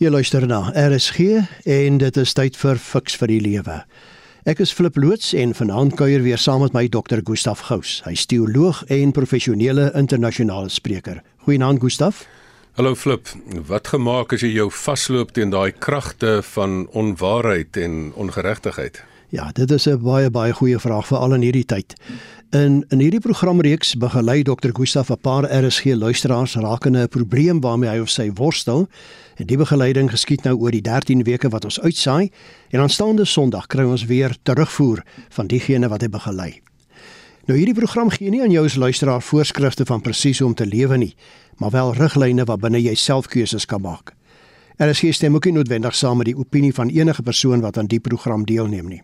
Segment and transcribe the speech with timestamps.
[0.00, 1.18] Jy luister na RSG
[1.68, 3.74] en dit is tyd vir Fix vir die Lewe.
[4.48, 7.98] Ek is Flip loods en vanaand kuier weer saam met my dokter Gustaf Gous.
[8.06, 11.20] Hy is teoloog en professionele internasionale spreker.
[11.44, 12.22] Goeienaand Gustaf.
[12.80, 13.28] Hallo Flip,
[13.68, 19.02] wat gemaak as jy jou vasloop teen daai kragte van onwaarheid en ongeregtigheid?
[19.30, 21.94] Ja, dit is 'n baie baie goeie vraag vir al in hierdie tyd.
[22.50, 24.72] In in hierdie programreeks begelei Dr.
[24.72, 28.88] Gustaf 'n paar RSG luisteraars rakende 'n probleem waarmee hy of sy worstel.
[29.40, 32.28] En die begeleiding geskied nou oor die 13 weke wat ons uitsaai
[32.70, 35.00] en aanstaande Sondag kry ons weer terugvoer
[35.32, 36.50] van diegene wat hy begelei.
[37.48, 40.68] Nou hierdie program gee nie aan jou as luisteraar voorskrifte van presies hoe om te
[40.68, 41.14] lewe nie,
[41.56, 44.12] maar wel riglyne wat binne jy self keuses kan maak.
[44.76, 47.80] En as jy stem ook nie noodwendig saam met die opinie van enige persoon wat
[47.80, 49.02] aan die program deelneem nie.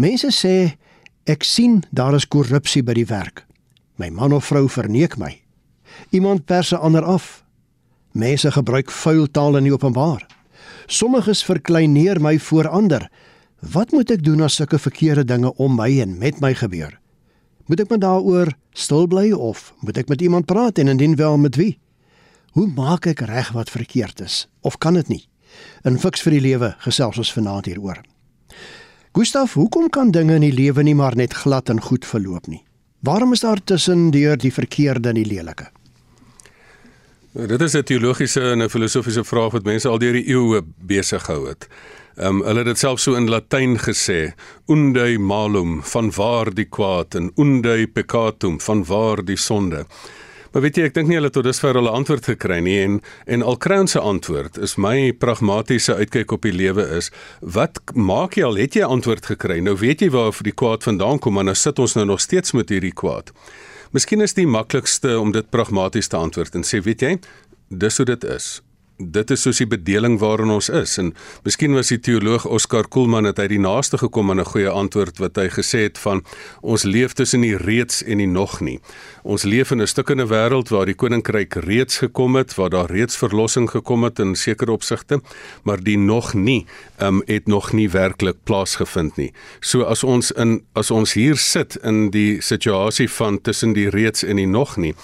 [0.00, 0.56] Mense sê
[1.28, 3.44] ek sien daar is korrupsie by die werk.
[4.00, 5.36] My man of vrou verneek my.
[6.10, 7.43] Iemand pers 'n ander af.
[8.14, 10.22] Mense gebruik vuil taal in die openbaar.
[10.86, 13.08] Sommiges verkleineer my voor ander.
[13.58, 16.94] Wat moet ek doen as sulke verkeerde dinge om my en met my gebeur?
[17.66, 21.40] Moet ek maar daaroor stil bly of moet ek met iemand praat en indien wel
[21.42, 21.78] met wie?
[22.54, 25.24] Hoe maak ek reg wat verkeerd is of kan dit nie?
[25.82, 27.98] In fiks vir die lewe gesels ons vanaand hieroor.
[29.14, 32.62] Gustaf, hoekom kan dinge in die lewe nie maar net glad en goed verloop nie?
[33.02, 35.72] Waarom is daar tussen deur die verkeerde en die lelike?
[37.34, 41.24] Dit is 'n teologiese en 'n filosofiese vraag wat mense al deur die eeue besig
[41.24, 41.66] gehou het.
[42.16, 44.34] Ehm um, hulle het dit self so in Latyn gesê,
[44.66, 49.86] unde malum, van waar die kwaad en unde peccatum, van waar die sonde.
[50.52, 53.42] Maar weet jy, ek dink nie hulle tot dusver hulle antwoord gekry nie en en
[53.42, 54.58] al kry ons 'n antwoord.
[54.58, 57.10] Is my pragmatiese uitkyk op die lewe is,
[57.40, 59.58] wat maak jy al het jy antwoord gekry?
[59.58, 62.20] Nou weet jy waar vir die kwaad vandaan kom, maar nou sit ons nou nog
[62.20, 63.32] steeds met hierdie kwaad.
[63.94, 67.12] Miskien is die maklikste om dit pragmaties te antwoord en sê, weet jy,
[67.70, 68.56] dis hoe dit is
[68.98, 71.10] dit is soos die bedeling waarin ons is en
[71.42, 75.18] miskien was die teoloog Oscar Koelman het hy die naaste gekom aan 'n goeie antwoord
[75.18, 76.22] wat hy gesê het van
[76.62, 78.80] ons leef tussen die reeds en die nog nie.
[79.22, 83.16] Ons leef in 'n stukkende wêreld waar die koninkryk reeds gekom het, waar daar reeds
[83.16, 85.20] verlossing gekom het in sekere opsigte,
[85.64, 86.66] maar die nog nie
[87.00, 89.32] um, het nog nie werklik plaasgevind nie.
[89.60, 94.22] So as ons in as ons hier sit in die situasie van tussen die reeds
[94.22, 94.94] en die nog nie,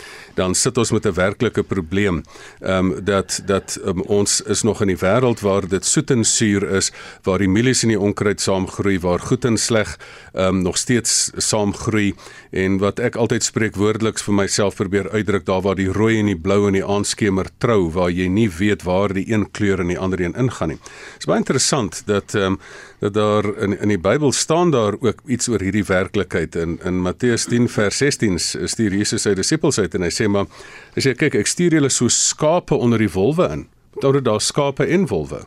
[0.41, 2.23] dan sit ons met 'n werklike probleem.
[2.61, 6.25] Ehm um, dat dat um, ons is nog in die wêreld waar dit soet en
[6.25, 6.93] suur is,
[7.23, 9.99] waar die mielies en die onkruid saamgroei, waar goed en sleg
[10.33, 12.15] ehm um, nog steeds saamgroei
[12.51, 16.27] en wat ek altyd spreek woordeliks vir myself probeer uitdruk daar waar die rooi en
[16.27, 19.93] die blou en die aanskemer trou, waar jy nie weet waar die een kleur en
[19.93, 20.81] die ander een ingaan nie.
[20.81, 22.59] Dit is baie interessant dat ehm um,
[23.01, 27.01] dat daar in in die Bybel staan daar ook iets oor hierdie werklikheid in in
[27.01, 30.47] Matteus 10 vers 16 stuur Jesus sy disippels uit en hy sê maar
[30.95, 33.67] hy sê kyk ek stuur julle so skape onder die wolwe in.
[34.01, 35.45] Daar daar skape en wolwe.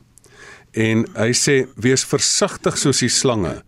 [0.73, 3.61] En hy sê wees versigtig soos die slange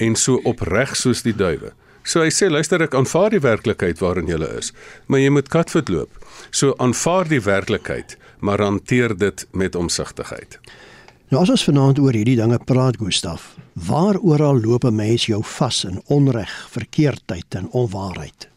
[0.00, 1.72] en so opreg soos die duwe.
[2.04, 4.72] So hy sê luister ek aanvaar die werklikheid waarin jy is,
[5.06, 6.16] maar jy moet katvoet loop.
[6.50, 10.56] So aanvaar die werklikheid, maar hanteer dit met omsigtigheid.
[11.30, 13.52] Nou as ons vanaand oor hierdie dinge praat, Gustaf,
[13.86, 18.49] waar oral loop 'n mens jou vas in onreg, verkeerdheid en onwaarheid?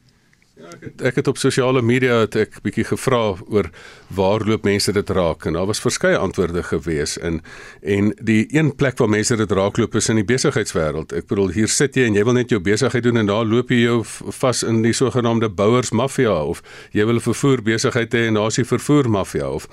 [1.04, 3.68] Ek het, op sosiale media het ek bietjie gevra oor
[4.16, 7.42] waar loop mense dit raak en daar was verskeie antwoorde gewees in
[7.82, 11.12] en die een plek waar mense dit raakloop is in die besigheidswêreld.
[11.18, 13.74] Ek bedoel hier sit jy en jy wil net jou besigheid doen en daar loop
[13.74, 14.00] jy jou
[14.40, 16.64] vas in die sogenaamde bouersmafia of
[16.96, 19.68] jy wil 'n vervoer besigheid hê en daar's die vervoer mafia of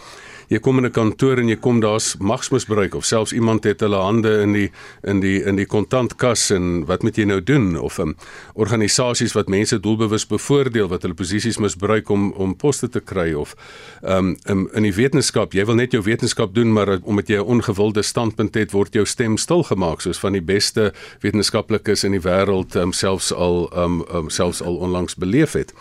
[0.50, 3.96] jy kom in 'n kantoor en jy kom daar's magsmisbruik of selfs iemand het hulle
[3.96, 4.70] hande in die
[5.04, 7.78] in die in die kontantkas en wat moet jy nou doen?
[7.78, 8.16] Of um,
[8.54, 13.54] organisasies wat mense doelbewus bevoordeel wat hulle posisies misbruik om om poste te kry of
[14.02, 15.52] um, in in die wetenskap.
[15.54, 19.06] Jy wil net jou wetenskap doen maar omdat jy 'n ongewilde standpunt het word jou
[19.06, 24.04] stem stil gemaak soos van die beste wetenskaplikes in die wêreld um, selfs al um,
[24.14, 25.72] um, selfs al onlangs beleef het.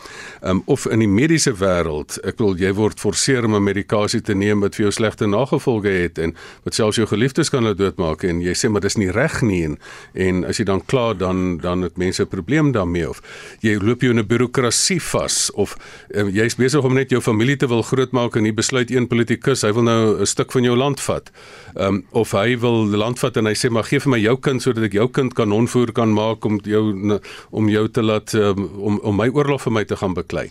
[0.44, 4.36] Um, of in die mediese wêreld ek wil jy word forceer om 'n medikasie te
[4.36, 8.24] neem wat vir jou slegte nagevolge het en wat selfs jou geliefdes kan laat doodmaak
[8.24, 9.64] en jy sê maar dis nie reg nie.
[9.66, 9.78] En
[10.14, 13.22] en as jy dan klaar dan dan het mense 'n probleem daarmee of
[13.62, 15.78] jy loop jy in 'n bureaukrasie vas of
[16.16, 19.62] uh, jy's besig om net jou familie te wil grootmaak en jy besluit een politikus
[19.62, 21.32] hy wil nou 'n stuk van jou land vat.
[21.76, 24.38] Um, of hy wil die land vat en hy sê maar gee vir my jou
[24.38, 27.20] kind sodat ek jou kind kanonvoer kan maak om jou
[27.52, 30.50] om jou te laat um, om om my oorlog vir my te gaan beklei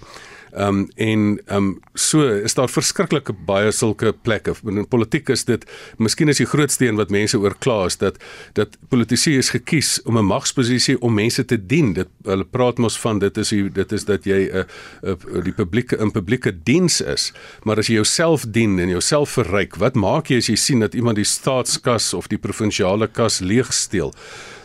[0.59, 4.57] Ehm um, en ehm um, so is daar verskriklike baie sulke plekke.
[4.67, 5.63] In politiek is dit
[6.03, 8.19] miskien is die grootste een wat mense oor kla is dat
[8.59, 11.93] dat politici is gekies om 'n magsposisie om mense te dien.
[11.93, 14.67] Dit hulle praat mos van dit is die, dit is dat jy 'n
[15.07, 17.33] uh, uh, die publieke in publieke diens is.
[17.63, 20.95] Maar as jy jouself dien en jouself verryk, wat maak jy as jy sien dat
[20.95, 24.13] iemand die staatskas of die provinsiale kas leegsteel?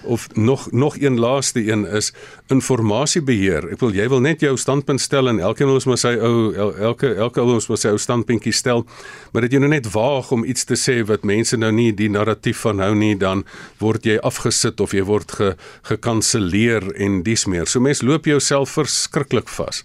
[0.04, 2.14] Of nog nog een laaste een is
[2.48, 3.70] informasiebeheer.
[3.74, 6.74] Ek wil jy wil net jou standpunt stel en elkeen ons moet sy ou el,
[6.92, 8.86] elke elke ons moet sy ou standpuntjie stel.
[9.32, 12.10] Maar dit jy nou net waag om iets te sê wat mense nou nie die
[12.12, 13.46] narratief van hou nie, dan
[13.82, 15.54] word jy afgesit of jy word ge,
[15.90, 17.70] gekanselleer en dis meer.
[17.70, 19.84] So mens loop jouself verskriklik vas.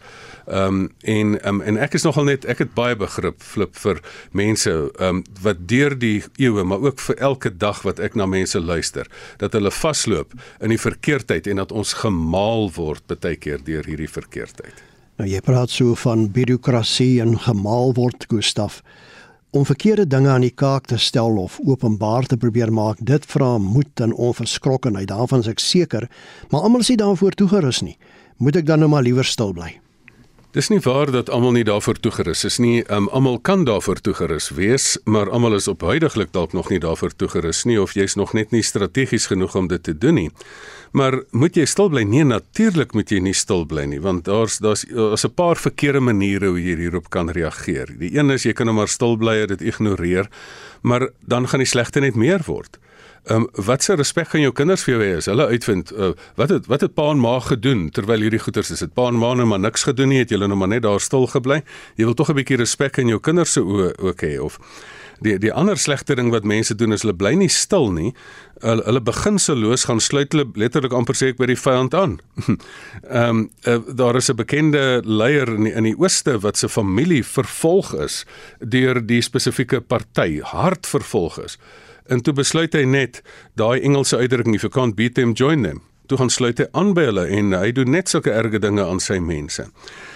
[0.48, 3.98] Ehm um, en um, en ek is nogal net ek het baie begrip flip vir
[4.32, 8.24] mense ehm um, wat deur die eeue maar ook vir elke dag wat ek na
[8.24, 9.10] mense luister
[9.42, 10.32] dat hulle vasloop
[10.64, 14.80] in die verkeerdheid en dat ons gemaal word baie keer deur hierdie verkeerdheid.
[15.20, 18.80] Nou jy praat so van bureaukrasie en gemaal word Gustaf.
[19.52, 23.58] Om verkeerde dinge aan die kaak te stel of openbaar te probeer maak dit vra
[23.58, 25.10] moed en onverskrokkenheid.
[25.12, 26.08] Daarvan is ek seker
[26.48, 27.98] maar almal is nie daarvoor toegerus nie.
[28.38, 29.76] Moet ek dan nou maar liewer stil bly
[30.58, 32.80] Dis nie waar dat almal nie daarvoor toegerus is nie.
[32.90, 37.14] Um, almal kan daarvoor toegerus wees, maar almal is op huidigelik dalk nog nie daarvoor
[37.14, 40.32] toegerus nie of jy's nog net nie strategies genoeg om dit te doen nie.
[40.98, 42.02] Maar moet jy stil bly?
[42.02, 46.00] Nee, natuurlik moet jy nie stil bly nie, want daar's daar's daar's 'n paar verkeerde
[46.00, 47.94] maniere hoe jy hierop kan reageer.
[47.98, 50.26] Die een is jy kan net maar stil bly en dit ignoreer,
[50.82, 52.78] maar dan gaan die slegte net meer word.
[53.24, 56.12] Ehm um, wat se respek gaan jou kinders vir jou hê as hulle uitvind uh,
[56.36, 58.78] wat het wat het pa en ma gedoen terwyl hierdie goeters is?
[58.78, 60.22] Dit pa en ma nou maar niks gedoen nie?
[60.22, 61.62] Het julle nou maar net daar stil gebly?
[61.96, 64.58] Jy wil tog 'n bietjie respek in jou kinders se oë ook hê of
[65.20, 68.12] die die ander slegte ding wat mense doen is hulle bly nie stil nie.
[68.62, 72.18] Hulle, hulle beginseloos gaan sluit hulle letterlik amper sê ek by die vyand aan.
[72.46, 76.68] Ehm um, uh, daar is 'n bekende leier in die, in die ooste wat se
[76.68, 78.24] familie vervolg is
[78.60, 81.58] deur die spesifieke party hard vervolg is
[82.08, 83.22] En toe besluit hy net
[83.60, 85.82] daai Engelse uitdrukking if you can't beat them join them.
[86.08, 89.00] Toe gaan sluit hy aan by hulle en hy doen net sulke erge dinge aan
[89.04, 89.66] sy mense.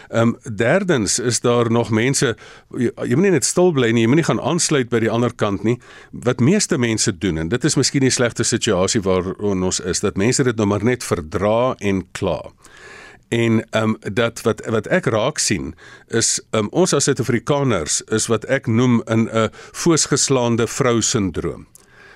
[0.09, 2.31] Ehm um, derdens is daar nog mense
[2.77, 5.11] jy, jy moet nie net stil bly nie, jy moet nie gaan aansluit by die
[5.12, 5.77] ander kant nie.
[6.12, 10.17] Wat meeste mense doen en dit is miskien die slegste situasie waarin ons is dat
[10.21, 12.41] mense dit nou maar net verdra en kla.
[13.29, 15.75] En ehm um, dat wat wat ek raak sien
[16.09, 19.53] is ehm um, ons as Suid-Afrikaners is wat ek noem in 'n
[19.85, 21.69] voorsgeslaande vrou sindroom.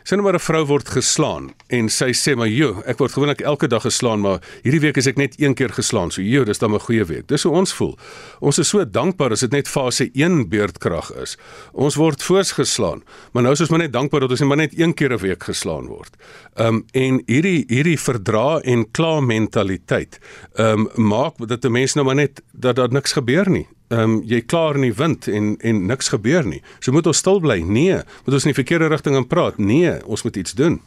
[0.06, 3.67] Sien maar 'n vrou word geslaan en sy sê maar joh, ek word gewoonlik elke
[3.67, 6.11] dag geslaan, maar hierdie week is ek net een keer geslaan.
[6.11, 7.26] So joh, dis dan 'n goeie week.
[7.26, 7.99] Dis hoe ons voel.
[8.41, 11.37] Ons is so dankbaar as dit net fase 1 beurtkrag is.
[11.73, 14.79] Ons word voorsgeslaan, maar nou is ons maar net dankbaar dat ons net maar net
[14.79, 16.17] een keer 'n week geslaan word.
[16.55, 20.20] Ehm um, en hierdie hierdie verdra en kla mentaliteit
[20.55, 24.00] ehm um, maak dat 'n mens nou maar net dat daar niks gebeur nie ehm
[24.00, 26.62] um, jy klaar in die wind en en niks gebeur nie.
[26.80, 27.60] So moet ons stil bly.
[27.62, 29.58] Nee, moet ons in die verkeerde rigting in praat.
[29.58, 30.80] Nee, ons moet iets doen.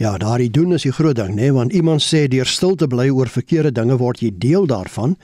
[0.00, 2.86] Ja, daardie doen is die groot ding, nê, nee, want iemand sê deur stil te
[2.88, 5.16] bly oor verkeerde dinge word jy deel daarvan.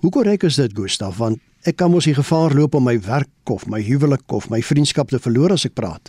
[0.00, 1.18] Hoe korrek is dit, Gustaf?
[1.20, 1.38] Want
[1.68, 5.12] ek kan mos die gevaar loop om my werk of my huwelik of my vriendskap
[5.12, 6.08] te verloor as ek praat.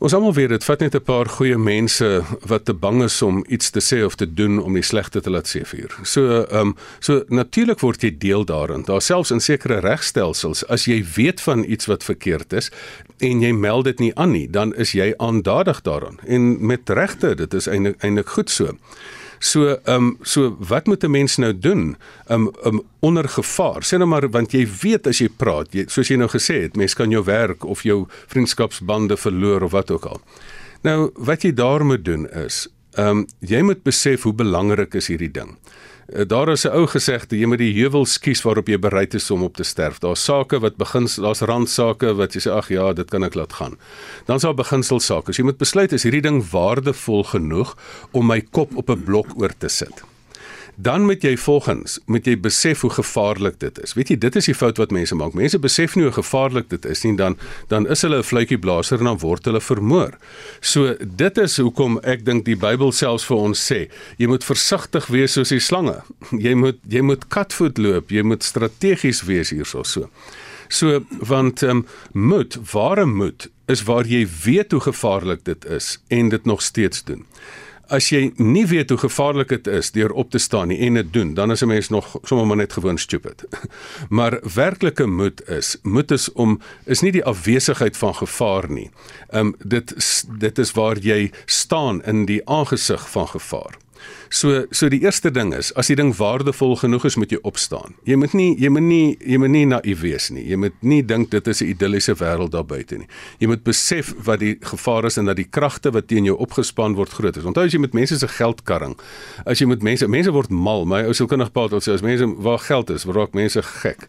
[0.00, 2.06] Ons almal weet dit vat net 'n paar goeie mense
[2.48, 5.30] wat te bang is om iets te sê of te doen om die slegte te
[5.30, 5.92] laat seëvier.
[6.02, 8.82] So ehm um, so natuurlik word jy deel daarin.
[8.84, 12.70] Daar selfs in sekere regstelsels as jy weet van iets wat verkeerd is
[13.18, 16.18] en jy meld dit nie aan nie, dan is jy aandadig daaraan.
[16.26, 18.76] En met regte, dit is eintlik eintlik goed so.
[19.40, 21.96] So ehm um, so wat moet 'n mens nou doen?
[22.26, 23.82] Ehm um, um, onder gevaar.
[23.82, 26.76] Sê nou maar want jy weet as jy praat, jy, soos jy nou gesê het,
[26.76, 30.20] mens kan jou werk of jou vriendskapsbande verloor of wat ook al.
[30.82, 35.06] Nou wat jy daar moet doen is, ehm um, jy moet besef hoe belangrik is
[35.08, 35.56] hierdie ding.
[36.12, 39.30] Eh, daar is 'n ou gesegde, jy moet die heuwel skies waarop jy bereid is
[39.30, 39.98] om op te sterf.
[39.98, 43.52] Daar's sake wat begin, daar's randsake wat jy sê ag ja, dit kan ek laat
[43.52, 43.76] gaan.
[44.26, 45.32] Dan's daar beginselsake.
[45.32, 47.76] So jy moet besluit is hierdie ding waardevol genoeg
[48.10, 50.02] om my kop op 'n blok oor te sit
[50.82, 53.92] dan moet jy volgens moet jy besef hoe gevaarlik dit is.
[53.98, 55.34] Weet jy, dit is die fout wat mense maak.
[55.36, 57.36] Mense besef nie hoe gevaarlik dit is nie, dan
[57.72, 60.16] dan is hulle 'n fluitjie blaser en dan word hulle vermoor.
[60.60, 65.06] So dit is hoekom ek dink die Bybel selfs vir ons sê, jy moet versigtig
[65.06, 66.02] wees soos die slange.
[66.46, 70.08] Jy moet jy moet katvoet loop, jy moet strategies wees hierso so.
[70.68, 75.98] So want ehm um, moed, ware moed is waar jy weet hoe gevaarlik dit is
[76.08, 77.26] en dit nog steeds doen
[77.90, 81.12] as jy nie weet hoe gevaarlik dit is deur op te staan nie en dit
[81.12, 83.44] doen, dan is 'n mens nog sommer maar net gewoon stupid.
[84.18, 88.90] maar werklike moed is, moed is om is nie die afwesigheid van gevaar nie.
[89.28, 89.94] Ehm um, dit
[90.38, 93.76] dit is waar jy staan in die aangesig van gevaar.
[94.28, 97.96] So so die eerste ding is as die ding waardevol genoeg is moet jy opstaan.
[98.06, 100.44] Jy moet nie jy moet nie jy moet nie naïef wees nie.
[100.46, 103.08] Jy moet nie dink dit is 'n idilliese wêreld daar buite nie.
[103.38, 106.94] Jy moet besef wat die gevaar is en dat die kragte wat teen jou opgespan
[106.94, 107.44] word groot is.
[107.44, 108.96] Onthou as jy met mense se geld karring,
[109.46, 110.84] as jy met mense mense word mal.
[110.84, 114.08] My ou sielkundige pa het sê as mense waar geld is, raak mense gek.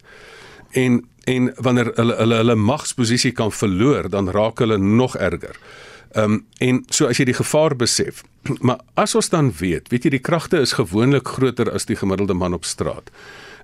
[0.72, 5.56] En en wanneer hulle hulle hulle magsposisie kan verloor, dan raak hulle nog erger.
[6.12, 8.24] Ehm um, en so as jy die gevaar besef,
[8.66, 12.34] maar as ons dan weet, weet jy die kragte is gewoonlik groter as die gemiddelde
[12.34, 13.10] man op straat.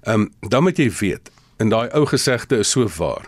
[0.02, 3.26] Ehm um, dan moet jy weet, en daai ou gesegde is so waar.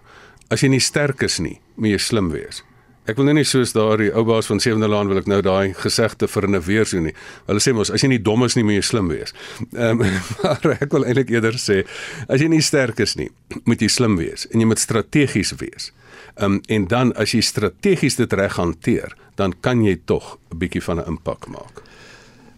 [0.48, 2.62] As jy nie sterk is nie, moet jy slim wees.
[3.08, 5.72] Ek wil nou nie soos daardie ou baas van Sewende Laan wil ek nou daai
[5.72, 7.14] gesegde vir 'n weer so nie.
[7.46, 9.32] Hulle sê mos as jy nie dom is nie, moet jy slim wees.
[9.72, 11.86] Ehm um, maar ek wil eintlik eerder sê
[12.28, 13.30] as jy nie sterk is nie,
[13.64, 15.92] moet jy slim wees en jy moet strategies wees.
[16.36, 20.58] Ehm um, en dan as jy strategies dit reg hanteer, dan kan jy tog 'n
[20.58, 21.82] bietjie van 'n impak maak.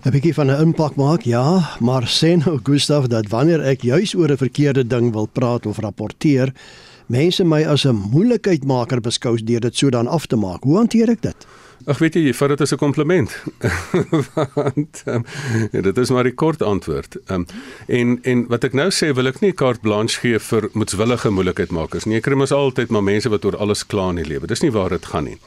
[0.04, 4.14] 'n bietjie van 'n impak maak, ja, maar sê nou Gustaf dat wanneer ek juis
[4.14, 6.52] oor 'n verkeerde ding wil praat of rapporteer,
[7.12, 10.64] mense my as 'n moeilikheidmaker beskou deur dit so dan af te maak.
[10.64, 11.46] Hoe hanteer ek dit?
[11.86, 13.30] Ag weet jy, vat dit as 'n kompliment.
[14.54, 15.24] Want um,
[15.70, 17.16] dit is maar 'n kort antwoord.
[17.26, 17.46] Um,
[17.86, 22.04] en en wat ek nou sê, wil ek nie carte blanche gee vir moetswillige moeilikheidmakers
[22.04, 22.16] nie.
[22.16, 24.46] Ek kry mos altyd maar mense wat oor alles kla in die lewe.
[24.46, 25.38] Dis nie waar dit gaan nie.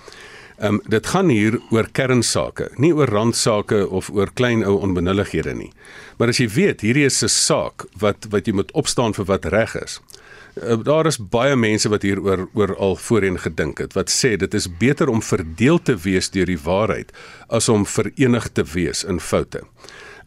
[0.57, 5.53] Ehm um, dit gaan hier oor kernsake, nie oor randsake of oor klein ou onbenullighede
[5.53, 5.71] nie.
[6.17, 9.45] Maar as jy weet, hierdie is 'n saak wat wat jy moet opstaan vir wat
[9.45, 9.99] reg is.
[10.55, 14.53] Uh, daar is baie mense wat hieroor oor al voorheen gedink het wat sê dit
[14.53, 17.11] is beter om verdeel te wees deur die waarheid
[17.47, 19.65] as om verenig te wees in foute.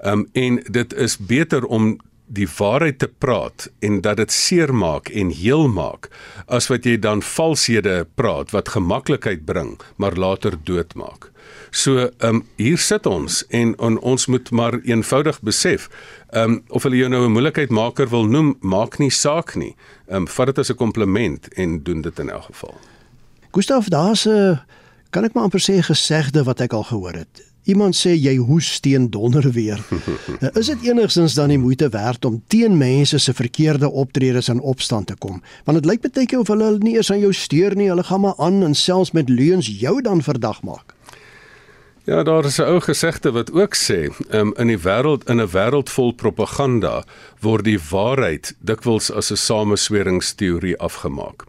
[0.04, 1.96] Um, en dit is beter om
[2.28, 6.10] die waarheid te praat en dat dit seermaak en heel maak
[6.46, 11.30] as wat jy dan valshede praat wat gemaklikheid bring maar later doodmaak.
[11.70, 15.88] So ehm um, hier sit ons en on, ons moet maar eenvoudig besef
[16.30, 19.76] ehm um, of hulle jou nou 'n moeilikheidmaker wil noem, maak nie saak nie.
[20.06, 22.74] Ehm um, vat dit as 'n kompliment en doen dit in elk geval.
[23.50, 24.60] Gustaf, daar's 'n
[25.10, 27.46] kan ek maar amper sê gesegde wat ek al gehoor het.
[27.68, 29.80] Iemand sê jy hoes teen donder weer.
[30.40, 34.60] Nou, is dit enigstens dan die moeite werd om teen mense se verkeerde optredes in
[34.60, 35.42] opstand te kom?
[35.64, 38.20] Want dit lyk baie keer of hulle nie eers aan jou steur nie, hulle gaan
[38.20, 40.94] maar aan en selfs met leuns jou dan verdag maak.
[42.08, 45.50] Ja, daar is 'n ou gesegde wat ook sê, um, in die wêreld in 'n
[45.52, 47.04] wêreld vol propaganda
[47.40, 51.44] word die waarheid dikwels as 'n samesweringsteorie afgemaak.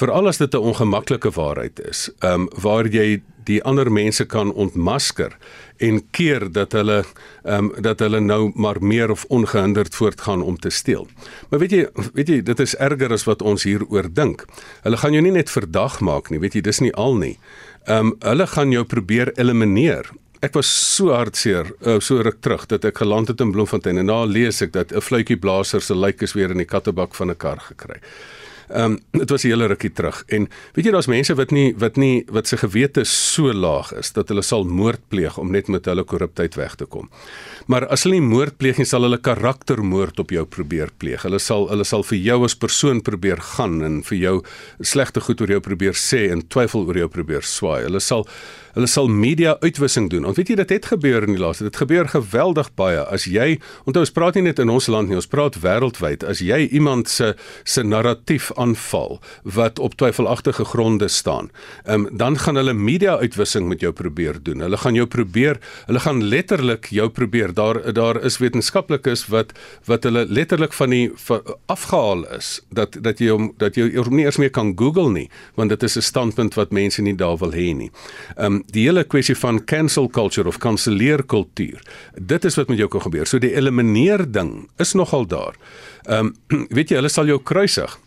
[0.00, 4.52] Veral as dit 'n ongemaklike waarheid is, ehm um, waar jy die ander mense kan
[4.52, 5.36] ontmasker
[5.76, 7.04] en keer dat hulle
[7.44, 11.08] ehm um, dat hulle nou maar meer of ongehinderd voortgaan om te steel.
[11.48, 14.46] Maar weet jy, weet jy, dit is erger as wat ons hieroor dink.
[14.82, 17.36] Hulle gaan jou nie net verdag maak nie, weet jy, dis nie al nie.
[17.84, 20.08] Ehm um, hulle gaan jou probeer elimineer.
[20.40, 24.06] Ek was so hartseer, uh, so ruk terug dat ek geland het in Bloemfontein en
[24.06, 27.30] na lees ek dat 'n fluitjie blaser se lijk is weer in die kattebak van
[27.30, 28.00] 'n kar gekry.
[28.70, 31.74] Ehm um, dit was 'n hele rukkie terug en weet jy daar's mense wat nie
[31.76, 35.68] wat nie wat se gewete so laag is dat hulle sal moord pleeg om net
[35.68, 37.10] met hulle korruptheid weg te kom.
[37.66, 41.22] Maar as hulle nie moord pleeg nie, sal hulle karaktermoord op jou probeer pleeg.
[41.22, 44.42] Hulle sal hulle sal vir jou as persoon probeer gaan en vir jou
[44.80, 47.82] slegte goed oor jou probeer sê en twyfel oor jou probeer swaai.
[47.84, 48.26] Hulle sal
[48.74, 50.26] hulle sal media uitwissing doen.
[50.28, 51.66] Want weet jy dit het gebeur in die laaste.
[51.68, 53.02] Dit gebeur geweldig baie.
[53.02, 53.58] As jy
[53.88, 56.24] onthou ons praat nie net in ons land nie, ons praat wêreldwyd.
[56.26, 57.34] As jy iemand se
[57.64, 61.50] se narratief aanval wat op twyfelagtige gronde staan,
[61.86, 64.60] um, dan gaan hulle media uitwissing met jou probeer doen.
[64.64, 67.54] Hulle gaan jou probeer, hulle gaan letterlik jou probeer.
[67.54, 69.52] Daar daar is wetenskaplikes wat
[69.86, 74.16] wat hulle letterlik van die van, afgehaal is dat dat jy hom dat jy hom
[74.16, 77.36] nie eers meer kan Google nie, want dit is 'n standpunt wat mense nie daar
[77.36, 77.90] wil hê nie.
[78.36, 81.82] Um die hele kwessie van cancel culture of kanselleerkultuur.
[82.14, 83.26] Dit is wat met jou kan gebeur.
[83.26, 85.58] So die elimineer ding is nogal daar.
[86.06, 87.98] Ehm um, weet jy, hulle sal jou kruisig.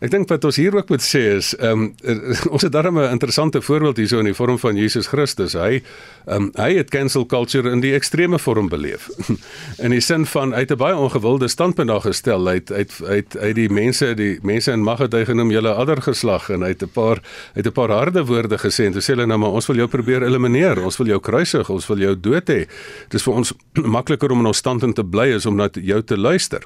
[0.00, 2.14] Ek dink wat ons hier ook moet sê is, ehm um,
[2.54, 5.52] ons het darem 'n interessante voorbeeld hierso in die vorm van Jesus Christus.
[5.52, 5.82] Hy
[6.24, 9.10] ehm um, hy het cancel culture in die ekstreme vorm beleef.
[9.84, 12.48] in die sin van hy het 'n baie ongewilde standpunt daar gestel.
[12.48, 15.74] Hy het uit uit uit die mense, die mense in mag het hy genoem julle
[15.74, 17.20] ander geslag en hy het 'n paar
[17.54, 19.88] het 'n paar harde woorde gesê en toe sê hulle nou maar ons wil jou
[19.88, 20.80] probeer elimineer.
[20.80, 22.64] Ons wil jou kruisig, ons wil jou dood hê.
[23.08, 23.52] Dit is vir ons
[23.96, 26.62] makliker om in ons standpunt te bly as om na jou te luister.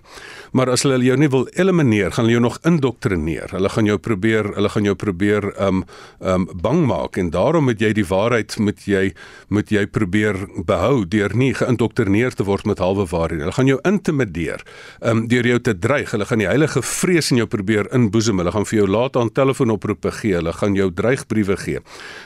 [0.53, 3.51] Maar as hulle jou nie wil elimineer, gaan hulle jou nog indoktrineer indoktrineer.
[3.51, 5.85] Hulle gaan jou probeer, hulle gaan jou probeer um
[6.21, 9.13] um bang maak en daarom moet jy die waarheid moet jy
[9.49, 13.45] moet jy probeer behou deur nie geïndoktrineer te word met halwe waarhede.
[13.45, 14.63] Hulle gaan jou intimideer
[15.03, 16.11] um deur jou te dreig.
[16.11, 18.39] Hulle gaan die heilige vrees in jou probeer inboesem.
[18.39, 20.37] Hulle gaan vir jou laat aan telefoonoproepe gee.
[20.39, 21.81] Hulle gaan jou dreigbriewe gee.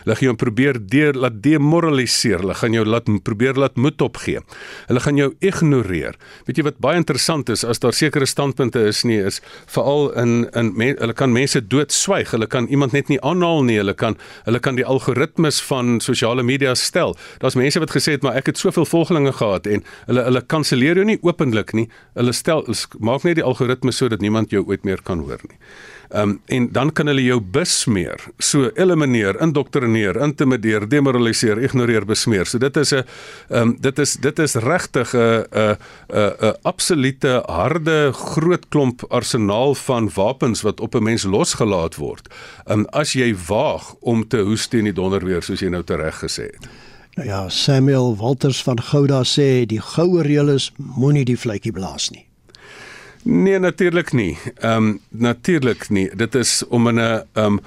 [0.05, 2.43] Hulle gaan jou probeer deur laat demoraliseer.
[2.43, 4.41] Hulle gaan jou laat probeer laat moed opgee.
[4.89, 6.19] Hulle gaan jou ignoreer.
[6.47, 10.49] Weet jy wat baie interessant is as daar sekere standpunte is nie is veral in
[10.57, 12.33] in men, hulle kan mense doodswyg.
[12.35, 13.79] Hulle kan iemand net nie aanhaal nie.
[13.81, 14.17] Hulle kan
[14.47, 17.17] hulle kan die algoritmes van sosiale media stel.
[17.43, 21.01] Daar's mense wat gesê het maar ek het soveel volgelinge gehad en hulle hulle kanselleer
[21.01, 21.89] jou nie openlik nie.
[22.19, 22.65] Hulle stel
[22.99, 25.59] maak net die algoritmes sodat niemand jou ooit meer kan hoor nie.
[26.09, 32.47] Ehm um, en dan kan hulle jou besmeer, so elimineer, indoktrineer, intimideer, demoraliseer, ignoreer, besmeer.
[32.49, 33.05] So dit is 'n
[33.49, 35.77] ehm um, dit is dit is regtig 'n 'n
[36.41, 42.29] 'n absolute harde groot klomp arsenaal van wapens wat op 'n mens losgelaat word.
[42.67, 46.19] Um, as jy waag om te hoes teen die donder weer soos jy nou tereg
[46.19, 46.69] gesê het.
[47.15, 52.11] Nou ja, Samuel Walters van Gouda sê die goue reël is moenie die vletjie blaas
[52.11, 52.27] nie.
[53.23, 54.39] Nee, natuurlik nie.
[54.55, 56.11] Ehm um, natuurlik nie.
[56.17, 57.61] Dit is om in 'n ehm um,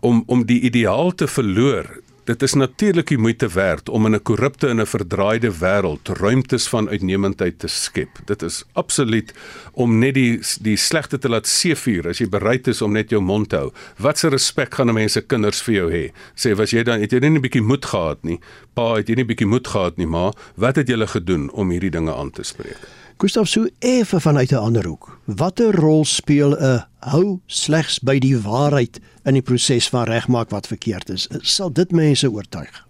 [0.00, 2.00] om om die ideaal te verloor.
[2.26, 6.68] Dit is natuurlik die moeite werd om in 'n korrupte en 'n verdraaide wêreld ruimtes
[6.68, 8.08] van uitnemendheid te skep.
[8.24, 9.34] Dit is absoluut
[9.72, 13.22] om net die die slegte te laat seefuur as jy bereid is om net jou
[13.22, 13.72] mond te hou.
[13.98, 16.12] Wat se respek gaan mense kinders vir jou hê?
[16.34, 18.40] Sê was jy dan het jy net 'n bietjie moed gehad nie?
[18.74, 21.70] Pa, het jy nie 'n bietjie moed gehad nie, maar wat het julle gedoen om
[21.70, 23.05] hierdie dinge aan te spreek?
[23.16, 25.18] Gustav so effe vanuit 'n ander hoek.
[25.24, 30.66] Watter rol speel 'n hou slegs by die waarheid in die proses van regmaak wat
[30.66, 31.28] verkeerd is?
[31.40, 32.84] Sal dit mense oortuig?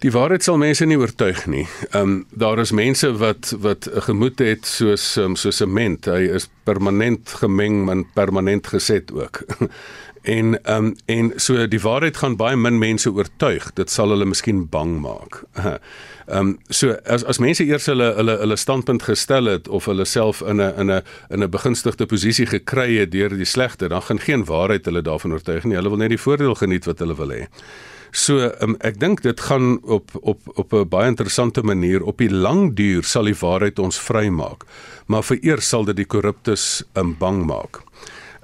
[0.00, 1.66] Die waarheid sal mense nie oortuig nie.
[1.90, 6.04] Ehm um, daar is mense wat wat 'n gemoed het soos um, soos sement.
[6.04, 9.42] Hy is permanent gemeng en permanent geset ook.
[10.22, 13.72] en ehm um, en so die waarheid gaan baie min mense oortuig.
[13.72, 15.42] Dit sal hulle miskien bang maak.
[16.30, 20.04] Ehm um, so as as mense eers hulle hulle hulle standpunt gestel het of hulle
[20.04, 24.02] self in 'n in 'n in 'n begunstigde posisie gekry het deur die slegte, dan
[24.02, 25.74] gaan geen waarheid hulle daarvan oortuig nie.
[25.74, 27.46] Hulle wil net die voordeel geniet wat hulle wil hê.
[28.12, 32.30] So um, ek dink dit gaan op op op 'n baie interessante manier op die
[32.30, 34.64] lang duur sal die waarheid ons vrymaak.
[35.06, 37.82] Maar vereers sal dit die korruptes um, bang maak.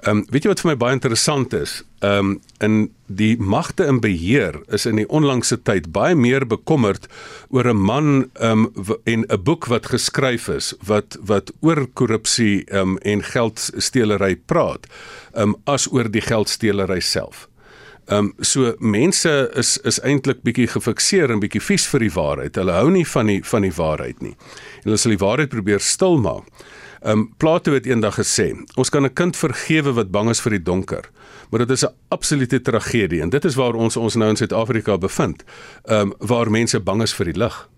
[0.07, 1.71] Ehm um, weet jy wat vir my baie interessant is?
[1.99, 2.75] Ehm um, in
[3.19, 7.09] die magte in beheer is in die onlangse tyd baie meer bekommerd
[7.51, 8.07] oor 'n man
[8.39, 13.23] ehm um, en 'n boek wat geskryf is wat wat oor korrupsie ehm um, en
[13.23, 14.87] geldstelery praat,
[15.33, 17.49] ehm um, as oor die geldstelery self.
[18.07, 22.55] Ehm um, so mense is is eintlik bietjie gefikseer en bietjie vies vir die waarheid.
[22.55, 24.35] Hulle hou nie van die van die waarheid nie.
[24.77, 26.47] En hulle sal die waarheid probeer stilmaak.
[27.01, 30.51] Ehm um, Plato het eendag gesê, ons kan 'n kind vergewe wat bang is vir
[30.51, 31.09] die donker,
[31.49, 34.97] maar dit is 'n absolute tragedie en dit is waar ons ons nou in Suid-Afrika
[34.97, 35.43] bevind.
[35.83, 37.69] Ehm um, waar mense bang is vir die lig.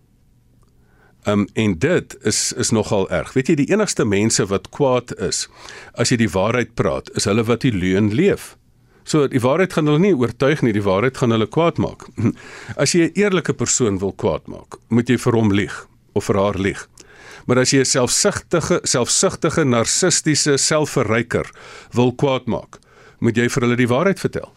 [1.27, 3.34] Um, en dit is is nogal erg.
[3.34, 5.49] Weet jy die enigste mense wat kwaad is
[5.93, 8.55] as jy die waarheid praat, is hulle wat die leuen leef.
[9.03, 12.08] So die waarheid gaan hulle nie oortuig nie, die waarheid gaan hulle kwaad maak.
[12.82, 16.38] As jy 'n eerlike persoon wil kwaad maak, moet jy vir hom lieg of vir
[16.38, 16.88] haar lieg.
[17.49, 21.49] Maar as jy 'n selfsugtige, selfsugtige, narcistiese selfverryker
[21.91, 22.77] wil kwaadmaak,
[23.19, 24.53] moet jy vir hulle die waarheid vertel.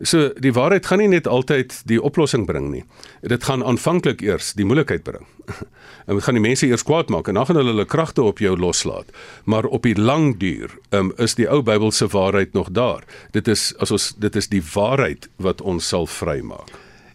[0.00, 2.84] So die waarheid gaan nie net altyd die oplossing bring nie.
[3.20, 5.26] Dit gaan aanvanklik eers die moeilikheid bring.
[6.06, 8.38] En dit gaan die mense eers kwaad maak en dan gaan hulle hulle kragte op
[8.38, 9.10] jou loslaat.
[9.44, 13.02] Maar op die lang duur um, is die ou Bybelse waarheid nog daar.
[13.32, 16.70] Dit is as ons dit is die waarheid wat ons sal vrymaak.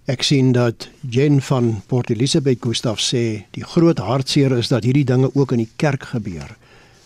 [0.10, 5.06] Ek sien dat Jen van Port Elizabeth Gustaf sê die groot hartseer is dat hierdie
[5.06, 6.56] dinge ook in die kerk gebeur.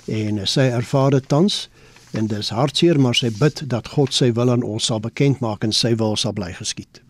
[0.08, 1.66] En sy ervaar dit tans
[2.16, 5.68] en dis hartseer maar sy bid dat God sy wil aan ons sal bekend maak
[5.68, 7.02] en sy wil sal bly geskied.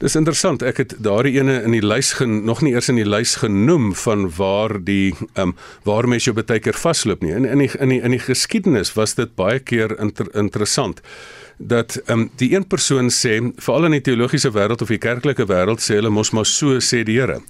[0.00, 0.62] Dis interessant.
[0.64, 3.90] Ek het daardie ene in die lys gen nog nie eers in die lys genoem
[3.92, 5.54] van waar die ehm um,
[5.84, 7.34] waar mense jou baie keer vasloop nie.
[7.36, 11.04] In in die in die in die geskiedenis was dit baie keer inter, interessant
[11.60, 15.44] dat ehm um, die een persoon sê veral in die teologiese wêreld of die kerklike
[15.46, 17.40] wêreld sê hulle mos maar so sê die Here.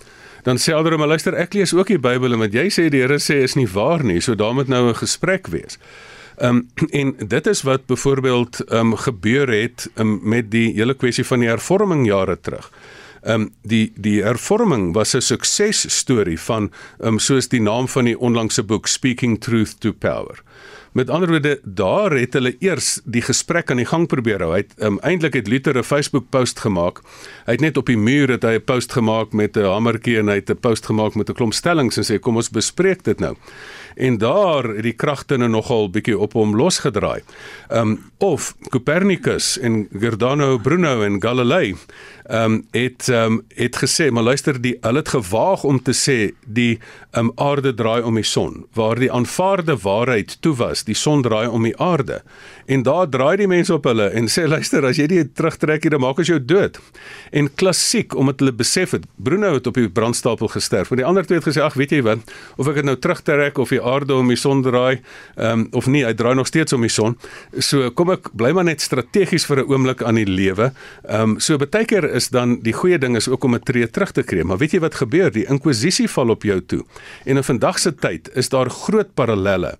[0.43, 3.05] Dan sê alder maar luister ek lees ook die Bybel en wat jy sê die
[3.05, 4.21] Here sê is nie waar nie.
[4.21, 5.79] So daar moet nou 'n gesprek wees.
[6.39, 10.95] Ehm um, en dit is wat byvoorbeeld ehm um, gebeur het um, met die hele
[10.95, 12.71] kwessie van die hervorming jare terug.
[13.23, 18.05] Ehm um, die die hervorming was 'n suksesstorie van ehm um, soos die naam van
[18.05, 20.43] die onlangse boek Speaking Truth to Power.
[20.93, 24.49] Met ander woorde, daar het hulle eers die gesprek aan die gang probeer hou.
[24.51, 26.99] Hy het um, eintlik het Luther 'n Facebook post gemaak.
[27.47, 30.29] Hy het net op die muur het hy 'n post gemaak met 'n hamertjie en
[30.29, 33.21] hy het 'n post gemaak met 'n klomp stellings en sê kom ons bespreek dit
[33.21, 33.37] nou.
[33.97, 37.23] En daar het die kragte nou nogal bietjie op hom losgedraai.
[37.69, 41.77] Ehm um, of Copernicus en Giordano Bruno en Galilei
[42.31, 45.93] ehm um, het ehm um, het gesê, maar luister, die hulle het gewaag om te
[45.93, 46.79] sê die
[47.11, 51.23] ehm um, aarde draai om die son, waar die aanvaarde waarheid toe was, die son
[51.23, 52.23] draai om die aarde.
[52.71, 55.95] En daar draai die mense op hulle en sê luister, as jy dit terugtrek hier,
[55.97, 56.79] dan maak as jou dood.
[57.35, 60.91] En klassiek omdat hulle besef het, Bruno het op die brandstapel gesterf.
[60.91, 62.23] Maar die ander twee het gesê, ag, weet jy wat,
[62.63, 65.01] of ek dit nou terugtrek of die aarde om die son draai,
[65.37, 67.17] ehm um, of nie, hy draai nog steeds om die son.
[67.59, 70.71] So kom ek bly maar net strategies vir 'n oomblik aan die lewe.
[71.09, 73.91] Ehm um, so baie keer is dan die goeie ding is ook om 'n tree
[73.91, 74.43] terug te kry.
[74.43, 75.31] Maar weet jy wat gebeur?
[75.31, 76.85] Die inkwizisie val op jou toe.
[77.25, 79.79] En in vandag se tyd is daar groot parallelle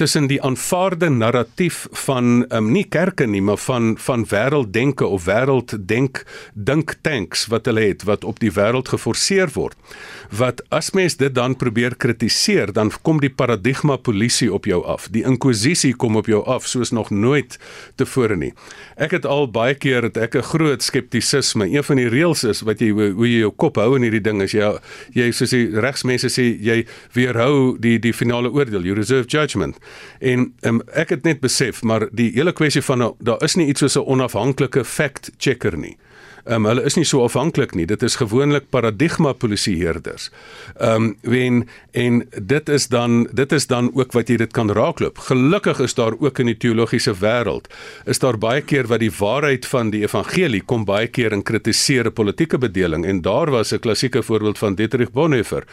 [0.00, 6.24] tussen die aanvaarde narratief van um, nie kerke nie, maar van van wêrelddenke of wêrelddenk
[6.54, 9.76] dink tanks wat hulle het wat op die wêreld geforseer word.
[10.30, 15.08] Wat as mens dit dan probeer kritiseer, dan kom die paradigma polisie op jou af.
[15.10, 17.58] Die inkwizisie kom op jou af soos nog nooit
[18.00, 18.52] tevore nie.
[18.96, 21.66] Ek het al baie keer het ek 'n groot skeptisisme.
[21.66, 24.42] Een van die reëls is wat jy hoe jy jou kop hou in hierdie ding
[24.42, 24.78] is jy
[25.12, 29.78] jy soos die regsmense sê jy weerhou die die finale oordeel, you reserve judgment.
[30.20, 33.68] En um, ek het net besef, maar die hele kwessie van nou, daar is nie
[33.72, 35.96] iets soos 'n onafhanklike fact checker nie.
[36.44, 37.86] Ehm um, hulle is nie so afhanklik nie.
[37.86, 40.30] Dit is gewoonlik paradigma polisieerders.
[40.78, 44.70] Ehm um, wen en dit is dan dit is dan ook wat jy dit kan
[44.70, 45.18] raakloop.
[45.18, 47.68] Gelukkig is daar ook in die teologiese wêreld
[48.04, 52.10] is daar baie keer wat die waarheid van die evangelie kom baie keer in kritiseer
[52.10, 55.64] politieke bedeling en daar was 'n klassieke voorbeeld van Dietrich Bonhoeffer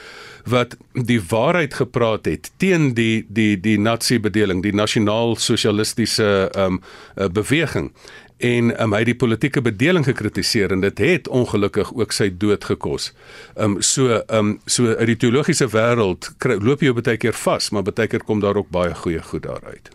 [0.45, 6.79] wat die waarheid gepraat het teen die die die nazi bedeling, die nasionaal sosialistiese ehm
[7.15, 7.91] um, beweging
[8.37, 12.63] en um, hy het die politieke bedeling gekritiseer en dit het ongelukkig ook sy dood
[12.63, 13.11] gekos.
[13.55, 16.29] Ehm um, so ehm um, so uit die teologiese wêreld
[16.61, 19.89] loop jy baie keer vas, maar baie keer kom daar ook baie goeie goed daaruit.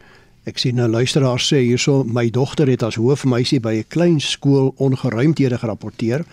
[0.45, 4.75] Ek sien nou luisteraars sê hierso my dogter het as hoofmeisie by 'n klein skool
[4.77, 6.25] ongeruimthede gerapporteer.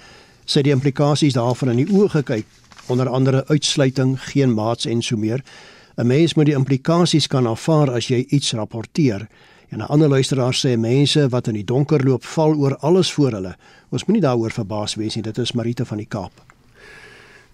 [0.45, 2.45] Sy het die implikasies daarvan in die oë gekyk,
[2.87, 5.43] onder andere uitsluiting, geen maats en so meer.
[5.97, 9.27] 'n Mens moet die implikasies kan aanvaar as jy iets rapporteer.
[9.69, 13.31] En 'n ander luisteraar sê mense wat in die donker loop val oor alles voor
[13.31, 13.55] hulle.
[13.89, 15.23] Ons moenie daaroor verbaas wees nie.
[15.23, 16.49] Dit is Marita van die Kaap.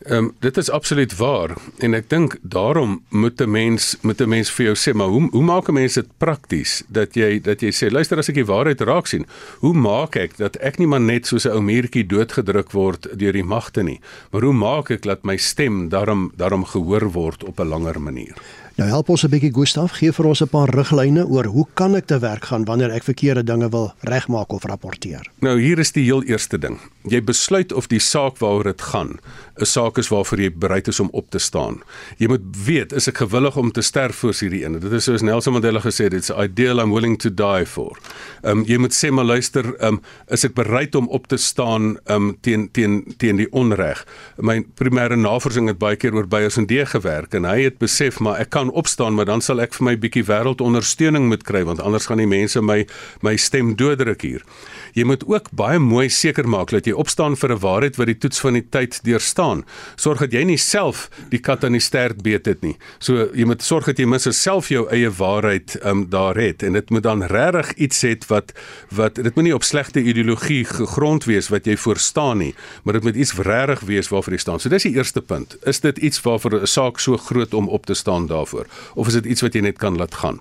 [0.05, 4.29] Ehm um, dit is absoluut waar en ek dink daarom moet 'n mens moet 'n
[4.29, 7.61] mens vir jou sê maar hoe hoe maak 'n mens dit prakties dat jy dat
[7.61, 9.25] jy sê luister as ek die waarheid raak sien
[9.59, 13.33] hoe maak ek dat ek nie maar net soos 'n ou muurtjie doodgedruk word deur
[13.33, 13.99] die magte nie
[14.31, 18.35] maar hoe maak ek dat my stem daarom daarom gehoor word op 'n langer manier
[18.75, 21.95] Nou help ons 'n bietjie Gustaf, gee vir ons 'n paar riglyne oor hoe kan
[21.95, 25.31] ek te werk gaan wanneer ek verkeerde dinge wil regmaak of rapporteer.
[25.39, 26.79] Nou hier is die heel eerste ding.
[27.07, 29.19] Jy besluit of die saak waaroor dit gaan
[29.55, 31.79] 'n saak is waarvoor jy bereid is om op te staan.
[32.17, 34.79] Jy moet weet, is ek gewillig om te sterf vir hierdie een?
[34.79, 37.97] Dit is soos Nelson Mandela gesê het, it's ideal I'm willing to die for.
[38.43, 41.37] Ehm um, jy moet sê maar luister, ehm um, is ek bereid om op te
[41.37, 44.05] staan ehm um, teen teen teen die onreg.
[44.37, 48.19] My primêre navorsing het baie keer oor Beyers en D gewerk en hy het besef
[48.19, 51.81] maar ek kan opstaan, maar dan sal ek vir my bietjie wêreldondersteuning moet kry want
[51.81, 52.85] anders gaan die mense my
[53.21, 54.43] my stem dooddruk hier.
[54.95, 58.17] Jy moet ook baie mooi seker maak dat jy opstaan vir 'n waarheid wat die
[58.17, 59.65] toets van die tyd deurstaan.
[59.95, 62.77] Sorg dat jy nie self die kat aan die stert beet het nie.
[62.99, 66.73] So jy moet sorg dat jy minstens self jou eie waarheid um, daar het en
[66.73, 68.53] dit moet dan regtig iets het wat
[68.89, 73.15] wat dit moenie op slegte ideologie gegrond wees wat jy voorstaan nie, maar dit moet
[73.15, 74.59] iets regtig wees waarvoor jy staan.
[74.59, 75.57] So dis die eerste punt.
[75.65, 78.54] Is dit iets waarvoor 'n saak so groot om op te staan daarvoor
[78.95, 80.39] of is dit iets wat jy net kan laat gaan?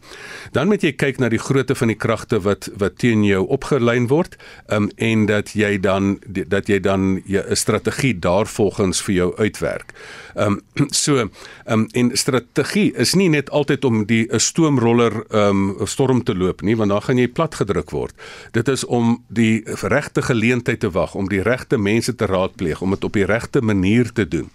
[0.53, 4.09] Dan moet jy kyk na die grootte van die kragte wat wat teen jou opgelyn
[4.09, 4.37] word
[4.69, 9.93] um, en dat jy dan dat jy dan 'n strategie daarvolgens vir jou uitwerk.
[10.35, 11.31] Ehm um, so ehm
[11.67, 16.35] um, en strategie is nie net altyd om die 'n stoomroller ehm um, storm te
[16.35, 18.15] loop nie, want dan gaan jy plat gedruk word.
[18.51, 22.91] Dit is om die regte geleentheid te wag, om die regte mense te raadpleeg, om
[22.91, 24.51] dit op die regte manier te doen.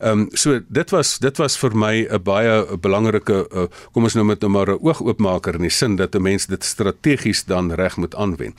[0.00, 4.14] Ehm um, so dit was dit was vir my 'n baie belangrike uh, kom ons
[4.14, 7.72] noem dit nou maar 'n oogoopmaker in die sin dat 'n mens dit strategies dan
[7.72, 8.54] reg moet aanwend.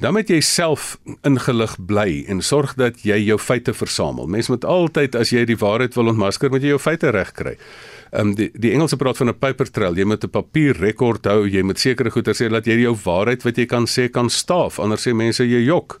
[0.00, 4.26] Dan moet jy self ingelig bly en sorg dat jy jou feite versamel.
[4.26, 7.56] Mens moet altyd as jy die waarheid wil ontmasker, moet jy jou feite reg kry.
[8.10, 9.96] Ehm um, die die Engelse praat van 'n paper trail.
[9.96, 11.48] Jy moet 'n papier rekord hou.
[11.48, 14.78] Jy moet sekere goeie sê dat jy jou waarheid wat jy kan sê kan staaf.
[14.78, 15.98] Anders sê mense jy jok.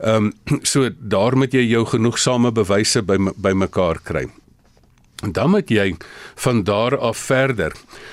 [0.00, 4.28] Ehm um, so daar moet jy jou genoegsame bewyse by bymekaar kry.
[5.30, 5.94] Dan moet jy
[6.34, 7.72] van daar af verder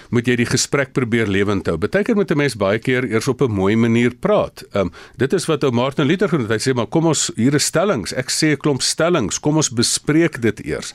[0.10, 1.78] moet jy die gesprek probeer lewend hou.
[1.78, 4.64] Partykeer moet 'n mens baie keer eers op 'n mooi manier praat.
[4.74, 6.62] Ehm um, dit is wat ou Martin Luther genoem het.
[6.62, 8.14] Hy sê maar kom ons hier is stellings.
[8.14, 9.40] Ek sê 'n klomp stellings.
[9.40, 10.94] Kom ons bespreek dit eers.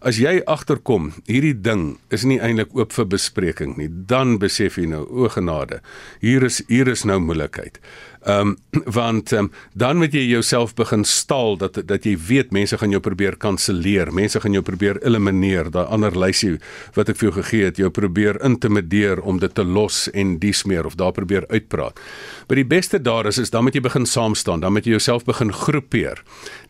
[0.00, 4.86] As jy agterkom hierdie ding is nie eintlik oop vir bespreking nie, dan besef jy
[4.86, 5.80] nou o genade.
[6.20, 7.78] Hier is hier is nou moeilikheid.
[8.26, 12.78] Ehm um, want um, dan moet jy jouself begin staal dat dat jy weet mense
[12.78, 16.56] gaan jou probeer kanselleer, mense gaan jou probeer elimineer, daai ander lysie
[16.96, 20.64] wat ek vir jou gegee het, jou probeer intimideer om dit te los en dies
[20.64, 22.00] meer of daar probeer uitpraat.
[22.48, 24.96] Maar die beste daar is is dan moet jy begin saam staan, dan moet jy
[24.96, 26.22] jouself begin groepeer.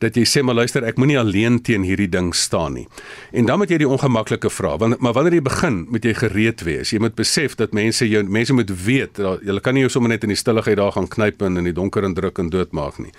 [0.03, 2.87] Dat jy sê maar luister, ek moenie alleen teen hierdie ding staan nie.
[3.33, 6.65] En dan moet jy die ongemaklike vra, want maar wanneer jy begin, moet jy gereed
[6.67, 6.93] wees.
[6.95, 10.25] Jy moet besef dat mense jou mense moet weet, jy kan nie jou sommer net
[10.27, 13.13] in die stilligheid daar gaan knyp in in die donker en druk en doodmaak nie.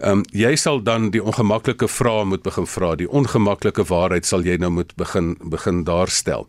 [0.00, 2.94] Ehm um, jy sal dan die ongemaklike vrae moet begin vra.
[2.96, 6.46] Die ongemaklike waarheid sal jy nou moet begin begin daarstel.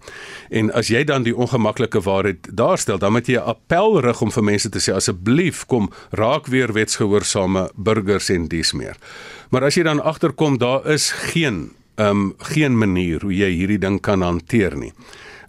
[0.49, 1.56] En as jy dan die ongemaklike
[2.01, 5.89] waarheid daarstel, dan moet jy 'n appel rig om vir mense te sê asseblief kom
[6.11, 8.95] raak weer wetsgehoorsame burgers en dies meer.
[9.49, 13.79] Maar as jy dan agterkom daar is geen ehm um, geen manier hoe jy hierdie
[13.79, 14.93] ding kan hanteer nie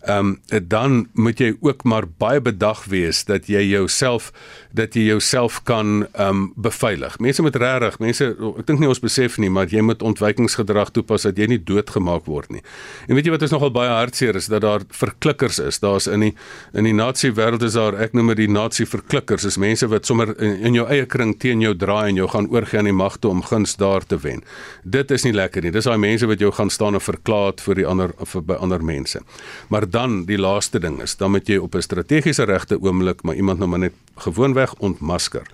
[0.09, 4.31] ehm um, dan moet jy ook maar baie bedag wees dat jy jouself
[4.73, 7.19] dat jy jouself kan ehm um, beveilig.
[7.19, 11.27] Mense moet regtig, mense ek dink nie ons besef nie, maar jy moet ontwykingsgedrag toepas
[11.29, 12.63] dat jy nie doodgemaak word nie.
[13.09, 15.81] En weet jy wat is nogal baie hartseer is dat daar verklikkers is.
[15.85, 16.33] Daar's in die
[16.73, 19.45] in die nasie wêreld is daar ek noem dit die nasie verklikkers.
[19.45, 22.49] Is mense wat sommer in, in jou eie kring teen jou draai en jou gaan
[22.49, 24.41] oorgie aan die magte om guns daar te wen.
[24.85, 25.75] Dit is nie lekker nie.
[25.75, 28.83] Dis daai mense wat jou gaan staan en verklaar vir die ander vir by ander
[28.85, 29.21] mense.
[29.69, 33.35] Maar dan die laaste ding is, dan moet jy op 'n strategiese regte oomblik maar
[33.35, 35.47] iemand nou maar net gewoonweg ontmasker.